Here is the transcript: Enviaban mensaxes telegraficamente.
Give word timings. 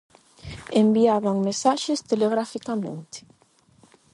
Enviaban 0.83 1.37
mensaxes 1.47 1.99
telegraficamente. 2.11 3.19